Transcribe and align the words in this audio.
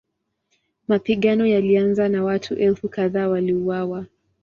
Mapigano 0.87 1.45
yalianza 1.47 2.09
na 2.09 2.23
watu 2.23 2.55
elfu 2.55 2.89
kadhaa 2.89 3.27
waliuawa. 3.29 4.05